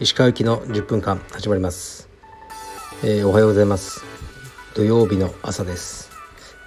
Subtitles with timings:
[0.00, 2.08] 石川行きの10分間始まります、
[3.04, 4.02] えー、おはようございます。
[4.74, 6.10] 土曜日の朝です。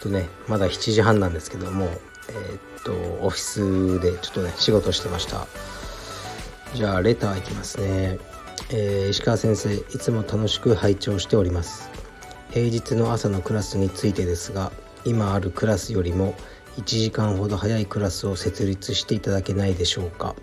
[0.02, 2.94] とねまだ7時半なんですけどもえー、っと
[3.26, 5.48] オフィスでちょっとね仕事してました。
[6.74, 8.20] じゃあレターいきますね、
[8.70, 11.90] えー、石川先生いつも楽しく拝聴しております。
[12.52, 14.72] 平日の朝のクラスについてですが
[15.04, 16.36] 今あるクラスよりも
[16.78, 20.36] 1時間ほど早いクラスを設立していただけないでしょうか。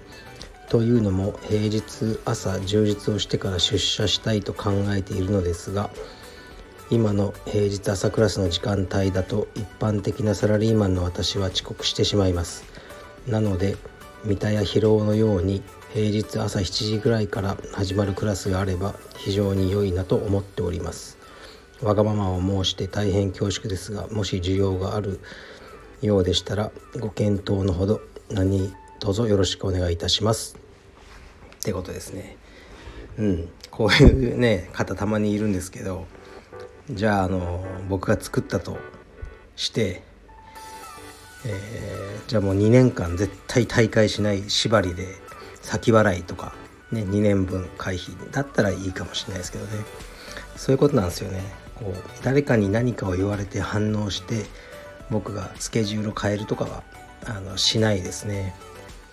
[0.69, 5.89] というのも平日朝充実をしてから出社したいと考えているのですが
[6.91, 12.65] 今の平日朝クラスの時間帯だと一般的なサラリーマンの私は遅刻してしまいます。
[13.27, 13.77] なので
[14.25, 15.63] 三田や疲労のように
[15.95, 21.17] 平日朝7時ぐらいから始まるクラスがあれば非常に良いなと思っております。
[21.83, 25.21] わがままを申して大変恐縮ですがもし需要がある
[26.03, 30.57] ようでしたらご検討のほど何卒よろしくお願いいたします。
[31.61, 32.37] ってことですね。
[33.19, 33.49] うん。
[33.71, 36.07] こういうね方たまにいるんですけど
[36.91, 38.79] じゃああの僕が作ったと
[39.57, 40.03] して、
[41.47, 45.07] えー、じゃあもう2年間絶対大会しない縛りで
[45.61, 46.55] 先払いとか、
[46.91, 49.85] ね、2年分回避だったらいいかもしれないですけどね。
[50.57, 51.43] そういうことなんですよね。
[51.77, 54.47] こう誰かに何かを言われて反応して
[55.11, 56.83] 僕がスケジュールを変えるとかは
[57.27, 58.55] あのしないですね。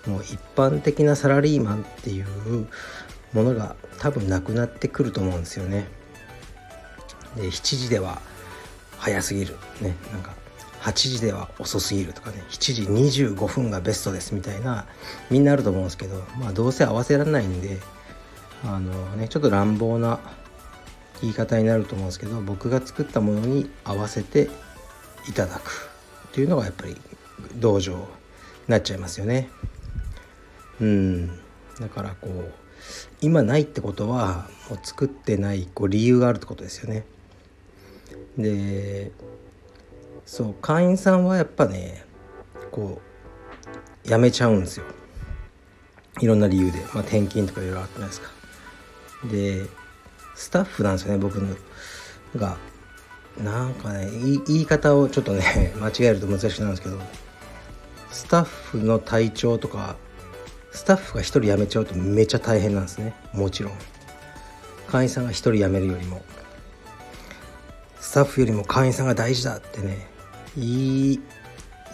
[0.08, 2.68] もう一般的なサラリーマンっていう
[3.34, 5.88] ものが多分なくなってくると思うんですよね。
[7.36, 8.22] で7時では
[8.98, 9.56] 早すぎる。
[9.82, 9.96] ね。
[10.12, 10.34] なんか
[10.82, 12.44] 8時では遅すぎるとかね。
[12.50, 12.82] 7時
[13.32, 14.86] 25分がベストですみたいな
[15.30, 17.80] みんなあると思うんですけどまあどうせ合わせられないんで
[18.64, 20.20] あのねちょっと乱暴な
[21.22, 24.50] 言い方になると思うんですけど僕が作ったものに合わせて
[25.28, 25.90] いただく
[26.28, 26.95] っていうのがやっぱり
[27.56, 28.04] 道場に
[28.68, 29.50] なっちゃいますよね。
[30.80, 31.28] うん。
[31.80, 32.54] だからこう
[33.22, 37.06] 今ないってことはもう作ってないこう理由があるってことですよね。
[38.38, 39.12] で
[40.25, 42.03] そう会員さんはやっぱね
[42.72, 43.02] こ
[44.06, 44.86] う辞めちゃうんですよ。
[46.22, 48.30] いろんな理由で、まあ、転勤とかいろいろあってないですか。
[49.25, 49.66] で
[50.36, 51.56] スタッフなんですよね僕の
[52.36, 52.57] が。
[53.44, 54.09] なんかね
[54.47, 57.00] 言い方をちょっとね 間違えると難しくなるんですけど
[58.12, 59.97] スタッフの体調とか
[60.75, 63.13] スタッフが1人辞めちゃうとめっちゃ大変なんですね。
[63.34, 63.74] もちろん。
[64.90, 66.22] 会員さんが1人辞めるよりも。
[68.00, 70.07] スタッフよりも会員さんが大事だってね
[70.56, 70.68] 言
[71.13, 71.19] い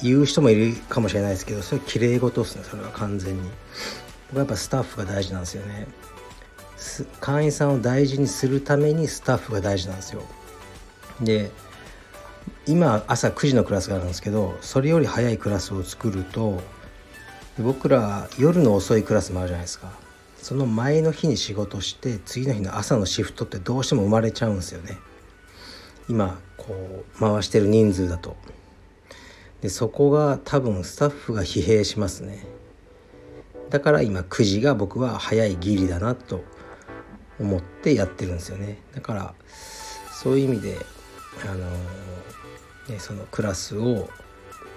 [0.02, 3.50] 言う人もいるかもしれないですけどそれきれい事ですねそれは完全に。
[4.30, 5.88] 僕はやっぱスタッフが大事なんですよね。
[7.20, 10.24] 会員さんを大事にするためにスタッフが大事なんですよ。
[11.22, 11.52] で
[12.68, 16.62] 今朝9時のクラスがあるんですけどそれより早いクラスを作ると
[17.60, 19.92] 僕ら夜の遅いクラスもあるじゃないですか。
[20.38, 24.98] その前の日に仕事して次の日の朝のシフトってどうしても生まれちゃうんですよね。
[26.10, 28.36] 今こう回してる人数だと。
[29.62, 32.44] でそこが多分スタッフが疲弊しますね。
[33.70, 36.44] だから今9時が僕は早いギリだなと
[37.40, 38.80] 思ってやってるんですよね。
[38.96, 39.34] だから
[40.12, 40.78] そういう意味で
[41.44, 41.66] あの
[42.90, 44.10] ねそのクラスを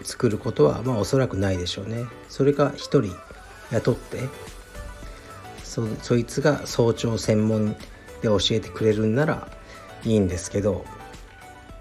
[0.02, 2.06] 作ることはまあおそらくないでしょうね。
[2.28, 3.14] それか1人
[3.70, 4.28] 雇って
[5.62, 7.78] そそいつが早朝専門で
[8.24, 9.48] 教えてくれるんなら
[10.04, 10.84] いいんですけど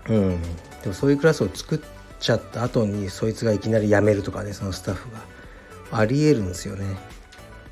[0.09, 0.41] うん。
[0.81, 1.79] でもそういうクラスを作っ
[2.19, 5.19] ちゃった後にそいつがいきなり辞めるとかねそのスタッフが
[5.91, 6.97] ありえるんですよね。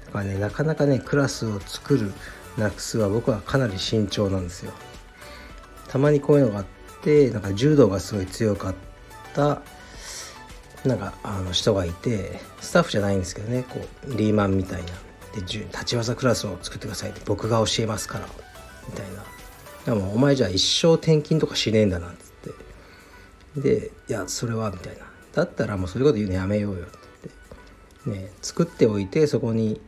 [0.05, 2.13] だからねなかなかねクラスを作る
[2.57, 4.73] なくすは僕はかなり慎重なんですよ。
[5.87, 8.75] たまにこういうのがあってなんか柔道がすごい強かっ
[9.33, 9.61] た
[10.85, 14.89] なんかあの人がいてスタッフじゃないんですけどねこうリーマンみたいな。
[15.33, 18.27] で立ち技クラスを作ってくださいって僕が教えますから
[18.87, 19.23] みたいな。
[19.85, 22.31] でもお前じゃあ一生転勤とかしねえんだなっつっ
[23.55, 23.61] て。
[23.61, 25.05] でいやそれはみたいな。
[25.33, 26.87] だったらもうそういうこと言うのやめようよっ
[28.03, 28.09] て。
[28.09, 29.79] ね作っておいてそこに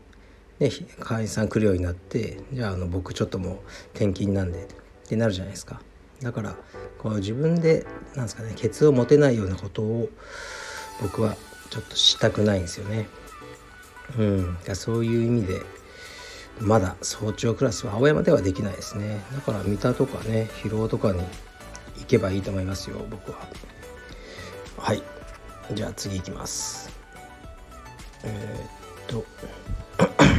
[0.60, 3.58] ね会員さん来るようになってじゃああの僕ちょっともう
[3.94, 4.68] 転勤なんでっ
[5.08, 5.82] てなるじゃないですか。
[6.24, 6.56] だから
[6.98, 7.86] こう自分で
[8.16, 10.10] なんですかねケツを持てないようなことを
[11.02, 11.36] 僕は
[11.70, 13.08] ちょっとしたくないんですよね。
[14.18, 15.62] うん、そういう意味で
[16.60, 19.24] まだ早朝クラスは青山ではできないですね。
[19.34, 21.20] だから三田とかね広尾とかに
[21.98, 23.40] 行けばいいと思いますよ僕は。
[24.78, 25.02] はい。
[25.74, 26.90] じゃあ次行きます。
[28.24, 29.26] えー、っと。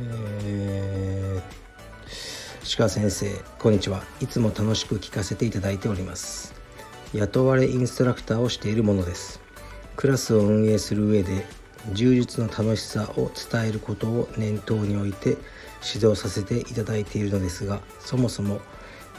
[0.00, 1.07] えー、
[2.78, 3.26] 鹿先生
[3.58, 4.04] こんにちは。
[4.20, 6.54] いつも楽しく聞かせていただいております。
[7.12, 9.40] 雇われインストラクターをしているものです。
[9.96, 11.44] クラスを運営する上で
[11.92, 15.38] 充実の楽しさを伝えることを念頭に置いて
[15.92, 18.60] 指導させていただいているのですがそもそも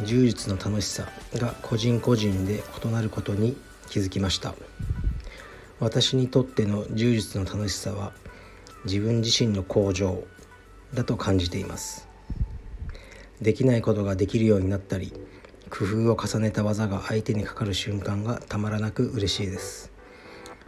[0.05, 3.57] 充実の楽しさが個人個人で異なることに
[3.89, 4.55] 気づきました。
[5.81, 8.13] 私にとっての充実の楽しさは
[8.85, 10.23] 自分自身の向上
[10.93, 12.08] だと感じています。
[13.41, 15.13] できないことができるようになったり
[15.69, 19.91] 工夫を重ねた技が相手にかかる瞬間がたまらなく嬉しいです。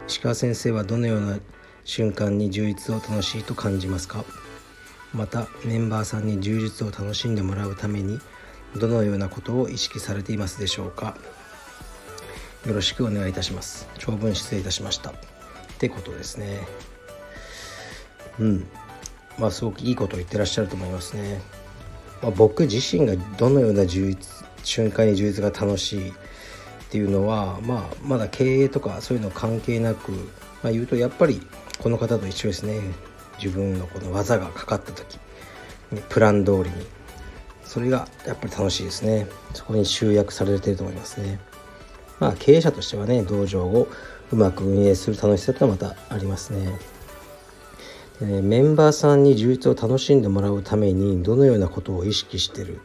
[0.08, 1.38] 石川先生はどのような
[1.84, 4.24] 瞬間に充実を楽しいと感じますか？
[5.12, 8.18] またメンバーさんに充実を楽しんでもらうために
[8.76, 11.16] どのようなことを意識されていますでしょうか？
[12.66, 13.88] よろしくお願いいたします。
[13.98, 15.10] 長文失礼いたしました。
[15.10, 15.14] っ
[15.78, 16.60] てことですね。
[18.38, 18.68] うん。
[19.38, 21.40] まあすごくいいことを言ってらっしゃると思いますね、
[22.22, 26.12] まあ、僕自身がどのような充実瞬間に充実が楽しいっ
[26.90, 30.12] ていうのは、まあ、まだ経営とかそういうの関係なく、
[30.62, 31.40] まあ、言うとやっぱり
[31.80, 32.80] この方と一緒ですね。
[33.42, 35.18] 自分のこの技がかかった時
[36.08, 36.86] プラン通りに。
[37.64, 39.26] それがやっぱり楽しいですね。
[39.54, 41.40] そこに集約されてると思いますね。
[42.20, 43.88] まあ経営者としてはね道場を
[44.30, 46.78] うまく運営する楽しさとはまたありますね。
[48.22, 52.80] でねメンバーさんに充実を楽しんでもらうためにどのようなことを意識してる？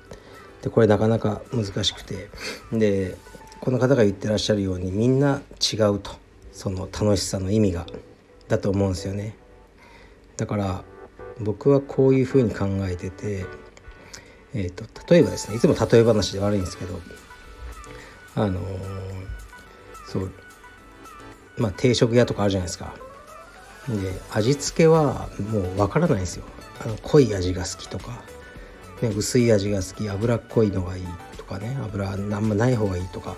[0.63, 2.29] でこれなかなか難しくて。
[2.73, 3.15] で
[3.59, 6.11] この方が言ってらっしゃるようにみんな違うと。
[6.51, 7.85] その楽しさの意味が。
[8.47, 9.35] だと思うんですよね。
[10.37, 10.83] だから
[11.39, 13.45] 僕はこういうふうに考えてて、
[14.53, 16.99] えーと、例えばですねいつも例え話で悪いんですけど
[18.35, 18.65] あのー、
[20.07, 20.31] そう
[21.57, 22.95] まあ定食屋とかあるじゃないですか。
[23.89, 26.45] で味付けはもうわからないんですよ。
[26.83, 28.21] あの濃い味が好きとか
[29.01, 31.03] ね、薄い味が好き脂っこいのがいい
[31.37, 33.35] とかね油あんまない方がいいとか。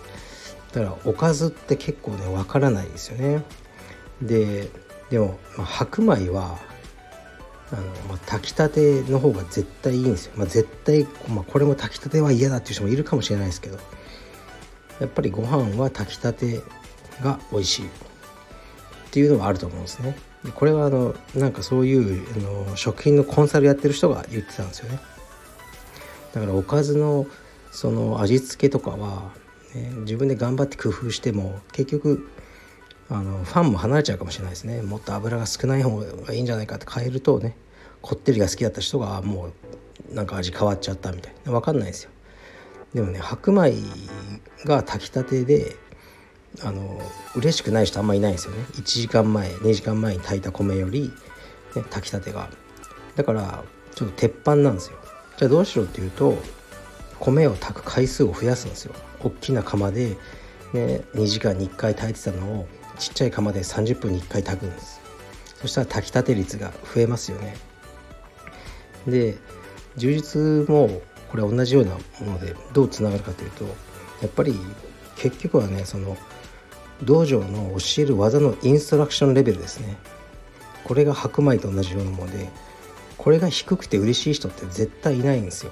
[0.71, 3.43] だからおかずって結構ねわからないですよね。
[4.21, 4.69] で
[5.09, 6.59] でも、まあ、白米は
[7.71, 13.79] あの、まあ、炊きたての方が絶対いいんですよ、まあ、絶対、まあ、これも炊きたては嫌だっていう人もいるかもしれないですけど。
[14.99, 16.61] やっぱりご飯は炊きたて
[17.21, 17.89] が美味しいっ
[19.11, 20.17] ていうのはあると思うんですね。
[20.55, 24.99] これはあのなんかそういうあの食品のコンサルやってる人が言ってたんですよね。
[26.33, 27.25] だからおかずの
[27.71, 29.31] その味付けとかは、
[29.75, 32.29] ね、自分で頑張って工夫しても結局
[33.09, 34.81] あのファンも離れちゃうかもしれないですね。
[34.81, 37.57] もっと油が少ない方がいいんじゃないかって変えるとね
[38.01, 39.51] こってりが好きだった人がも
[40.11, 41.51] うなんか味変わっちゃったみたいな。
[41.51, 42.11] 分かんないですよ。
[42.93, 43.73] でもね白米
[44.65, 45.75] が炊きたてで
[46.61, 46.99] あの
[47.35, 48.65] 嬉しくない人あんまりいないんですよね。
[48.73, 51.11] 1時間前2時間前に炊いた米より、
[51.75, 52.49] ね、炊きたてが。
[53.15, 53.63] だから
[53.95, 54.97] ちょっと鉄板なんですよ。
[55.37, 56.37] じゃあどうしろっていうと
[57.19, 58.93] 米を炊く回数を増やすんですよ。
[59.21, 60.17] 大きな釜で、
[60.73, 62.67] ね、2時間に1回炊いてたのを
[62.97, 65.01] ちっちゃい釜で30分に1回炊くんです。
[65.61, 67.55] そしたら炊きたて率が増えますよね。
[69.07, 69.37] で
[69.97, 73.65] 充実もこれ同じようなものでどうつながるかというと
[74.21, 74.57] やっぱり
[75.15, 76.17] 結局はねその
[77.03, 79.97] 道場の教える技のインストラクションレベルですね。
[80.83, 82.49] これが白米と同じようなもので
[83.17, 85.71] これが低くて嬉しい人って絶対いないんですよ。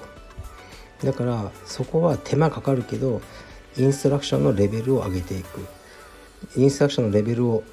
[1.03, 3.21] だからそこは手間かかるけど
[3.77, 5.65] インストラクションのレベルを上げていく。
[6.55, 7.63] インストラクションのレベルを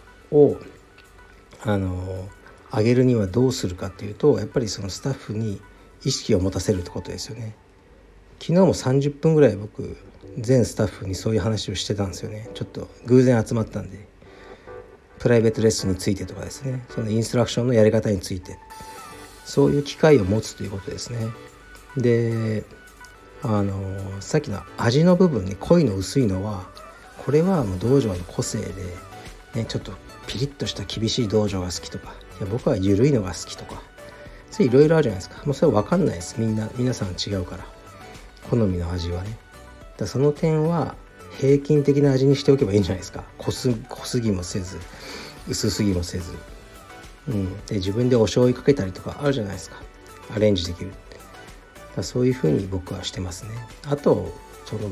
[1.63, 2.29] あの
[2.73, 5.61] 上げるにはどうするかっていうとやっぱりそのスタッフに
[6.05, 7.55] 意識を持たせるってことですよね。
[8.46, 9.96] 昨日も30分ぐらい僕
[10.36, 12.51] 全スタッフにそういう話をしてたんですよね。
[12.53, 14.06] ちょっと偶然集まったんで
[15.19, 16.84] プライベートレッスンについてとかですね。
[16.91, 18.58] そのインストラクションのやり方について。
[19.46, 21.19] そういう機会を持つということですね。
[21.96, 22.65] で
[23.43, 26.69] あのさっきの味の部分ね濃いの薄いのは
[27.24, 28.72] これはもう道場の個性で、
[29.55, 29.93] ね、ちょっと
[30.27, 33.82] ピリッとした厳しい道場が好きとかいや僕は緩いのが好きとか
[34.51, 35.43] それいろいろあるじゃないですか。
[35.46, 36.36] もうそれは分かんないです。
[36.39, 37.73] みんな皆さん違うから。
[38.48, 39.36] 好みの味はね。
[39.96, 40.94] だその点は
[41.39, 43.24] 平均的な味にしておけばいいんじゃないですか。
[43.39, 44.79] 濃す濃すぎもせず
[45.48, 46.32] 薄すぎもせず、
[47.29, 49.77] うん、で自分でお醤油かけたりとかあるじゃないですか。
[50.34, 50.93] アレンジできる
[51.96, 53.51] だそういうふうに僕はしてますね。
[53.89, 54.32] あと
[54.67, 54.91] その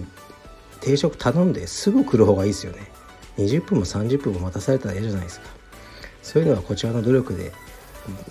[0.80, 2.90] 定食頼んですぐ来る方がいいですよね。
[3.38, 5.47] 20分も30分も待たされたら嫌じゃないですか。
[6.23, 7.52] そういうのはこちらの努力で、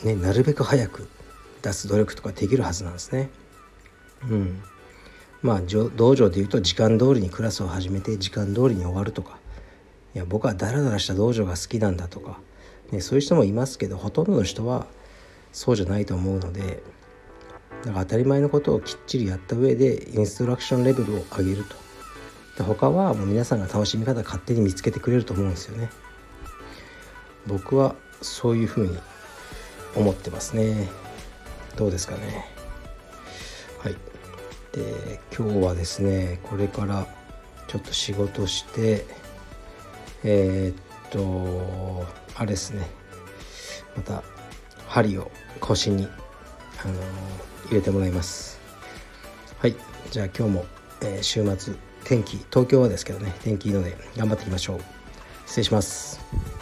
[0.04, 1.08] ね、なるべく早く
[1.62, 3.30] 出す努力とかできるはずなんですね。
[4.30, 4.64] うん。
[5.42, 9.42] まあ道場でいうと時間通りにクラスを始めて時間通りに終わるとか。
[10.14, 12.40] いや僕はダラダラした道場が好きなんだとか、
[12.92, 14.86] ね、そういう人もいますけどほとんどの人は
[15.54, 16.84] そうじゃないと思うので
[17.86, 21.76] だから当たり前のことをきっちりやった上でインストラクションレベルを上げると。
[22.58, 25.90] で他はもう皆さんが楽しみ方勝手に見つけてくれると思うんですよね。
[27.48, 29.00] 僕はそういうふうに
[29.96, 30.90] 思ってますね。
[31.78, 32.46] どうですかね。
[33.80, 34.11] はい。
[34.74, 37.08] で今日はですねこれから
[37.68, 39.06] ちょっと仕事して
[40.24, 42.88] えー、っとあれですね
[43.96, 44.24] また
[44.88, 46.08] 針を腰に
[46.84, 46.94] あの
[47.68, 48.60] 入れてもらいます。
[49.60, 49.76] はい
[50.10, 50.66] じゃあ今日も、
[51.02, 54.82] えー、週末天気東京はですけどね天気いいので頑張っていきましょう。
[55.46, 56.61] 失礼します。